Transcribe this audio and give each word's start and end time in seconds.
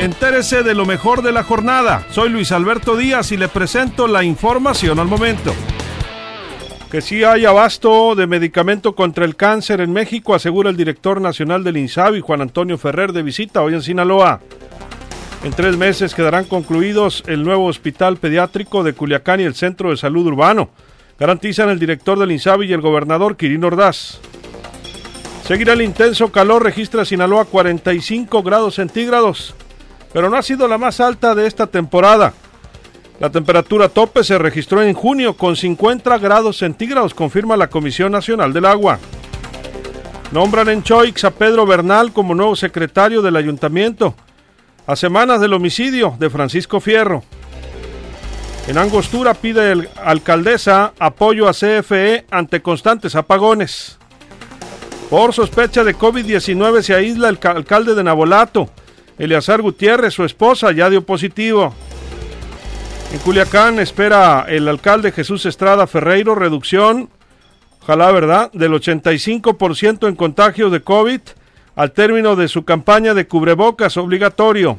Entérese 0.00 0.64
de 0.64 0.74
lo 0.74 0.86
mejor 0.86 1.22
de 1.22 1.30
la 1.30 1.44
jornada. 1.44 2.04
Soy 2.10 2.28
Luis 2.28 2.50
Alberto 2.50 2.96
Díaz 2.96 3.30
y 3.30 3.36
le 3.36 3.46
presento 3.46 4.08
la 4.08 4.24
información 4.24 4.98
al 4.98 5.06
momento. 5.06 5.54
Que 6.90 7.00
sí 7.00 7.22
hay 7.22 7.44
abasto 7.44 8.16
de 8.16 8.26
medicamento 8.26 8.96
contra 8.96 9.24
el 9.24 9.36
cáncer 9.36 9.80
en 9.80 9.92
México, 9.92 10.34
asegura 10.34 10.68
el 10.68 10.76
director 10.76 11.20
nacional 11.20 11.62
del 11.62 11.76
INSABI, 11.76 12.20
Juan 12.20 12.40
Antonio 12.40 12.76
Ferrer, 12.76 13.12
de 13.12 13.22
visita 13.22 13.62
hoy 13.62 13.74
en 13.74 13.82
Sinaloa. 13.82 14.40
En 15.44 15.52
tres 15.52 15.76
meses 15.76 16.14
quedarán 16.14 16.46
concluidos 16.46 17.22
el 17.26 17.44
nuevo 17.44 17.66
hospital 17.66 18.16
pediátrico 18.16 18.82
de 18.82 18.94
Culiacán 18.94 19.40
y 19.40 19.44
el 19.44 19.54
Centro 19.54 19.90
de 19.90 19.96
Salud 19.96 20.26
Urbano. 20.26 20.70
Garantizan 21.20 21.68
el 21.70 21.78
director 21.78 22.18
del 22.18 22.32
INSABI 22.32 22.66
y 22.66 22.72
el 22.72 22.80
gobernador 22.80 23.36
Quirino 23.36 23.68
Ordaz. 23.68 24.18
Seguirá 25.46 25.74
el 25.74 25.82
intenso 25.82 26.32
calor, 26.32 26.64
registra 26.64 27.04
Sinaloa 27.04 27.44
45 27.44 28.42
grados 28.42 28.74
centígrados 28.74 29.54
pero 30.14 30.30
no 30.30 30.36
ha 30.36 30.42
sido 30.42 30.68
la 30.68 30.78
más 30.78 31.00
alta 31.00 31.34
de 31.34 31.48
esta 31.48 31.66
temporada. 31.66 32.32
La 33.18 33.30
temperatura 33.30 33.88
tope 33.88 34.22
se 34.22 34.38
registró 34.38 34.80
en 34.80 34.94
junio 34.94 35.36
con 35.36 35.56
50 35.56 36.16
grados 36.18 36.58
centígrados, 36.58 37.14
confirma 37.14 37.56
la 37.56 37.68
Comisión 37.68 38.12
Nacional 38.12 38.52
del 38.52 38.64
Agua. 38.64 39.00
Nombran 40.30 40.68
en 40.68 40.84
Choix 40.84 41.24
a 41.24 41.32
Pedro 41.32 41.66
Bernal 41.66 42.12
como 42.12 42.34
nuevo 42.36 42.54
secretario 42.54 43.22
del 43.22 43.34
ayuntamiento, 43.34 44.14
a 44.86 44.94
semanas 44.94 45.40
del 45.40 45.52
homicidio 45.52 46.14
de 46.20 46.30
Francisco 46.30 46.78
Fierro. 46.78 47.24
En 48.68 48.78
Angostura 48.78 49.34
pide 49.34 49.72
el 49.72 49.88
alcaldesa 49.96 50.92
apoyo 51.00 51.48
a 51.48 51.52
CFE 51.52 52.24
ante 52.30 52.62
constantes 52.62 53.16
apagones. 53.16 53.98
Por 55.10 55.32
sospecha 55.32 55.82
de 55.82 55.96
COVID-19 55.96 56.82
se 56.82 56.94
aísla 56.94 57.28
el 57.30 57.38
alcalde 57.42 57.96
de 57.96 58.04
Nabolato. 58.04 58.70
Eleazar 59.18 59.62
Gutiérrez, 59.62 60.12
su 60.12 60.24
esposa, 60.24 60.72
ya 60.72 60.90
dio 60.90 61.02
positivo. 61.02 61.72
En 63.12 63.18
Culiacán 63.20 63.78
espera 63.78 64.44
el 64.48 64.66
alcalde 64.66 65.12
Jesús 65.12 65.46
Estrada 65.46 65.86
Ferreiro 65.86 66.34
reducción, 66.34 67.10
ojalá 67.82 68.10
verdad, 68.10 68.50
del 68.52 68.72
85% 68.72 70.08
en 70.08 70.16
contagios 70.16 70.72
de 70.72 70.82
COVID 70.82 71.20
al 71.76 71.92
término 71.92 72.34
de 72.34 72.48
su 72.48 72.64
campaña 72.64 73.14
de 73.14 73.26
cubrebocas 73.26 73.96
obligatorio. 73.96 74.78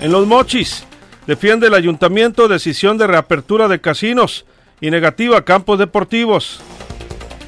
En 0.00 0.12
Los 0.12 0.26
Mochis, 0.26 0.84
defiende 1.26 1.68
el 1.68 1.74
ayuntamiento 1.74 2.48
decisión 2.48 2.98
de 2.98 3.06
reapertura 3.06 3.68
de 3.68 3.80
casinos 3.80 4.44
y 4.80 4.90
negativa 4.90 5.44
campos 5.44 5.78
deportivos. 5.78 6.60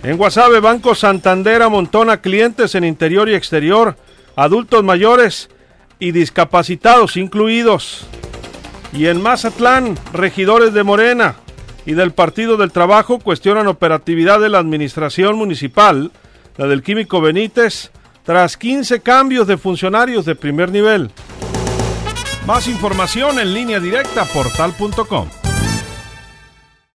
En 0.03 0.17
Guasave, 0.17 0.61
Banco 0.61 0.95
Santander 0.95 1.63
amontona 1.63 2.19
clientes 2.23 2.75
en 2.75 2.85
interior 2.85 3.29
y 3.29 3.35
exterior 3.35 3.97
adultos 4.37 4.83
mayores 4.85 5.49
y 5.99 6.13
discapacitados 6.13 7.17
incluidos. 7.17 8.07
Y 8.93 9.07
en 9.07 9.23
Mazatlán, 9.23 9.99
regidores 10.13 10.73
de 10.73 10.85
Morena 10.85 11.37
y 11.87 11.95
del 11.95 12.13
Partido 12.13 12.57
del 12.57 12.73
Trabajo 12.73 13.19
cuestionan 13.19 13.67
operatividad 13.67 14.41
de 14.41 14.49
la 14.49 14.59
administración 14.59 15.37
municipal, 15.37 16.13
la 16.57 16.67
del 16.67 16.83
Químico 16.83 17.21
Benítez, 17.21 17.91
tras 18.25 18.57
15 18.57 19.01
cambios 19.01 19.47
de 19.47 19.59
funcionarios 19.59 20.25
de 20.25 20.35
primer 20.35 20.71
nivel. 20.71 21.11
Más 22.47 22.69
información 22.69 23.39
en 23.39 23.53
línea 23.53 23.81
directa 23.81 24.25
portal.com. 24.25 25.44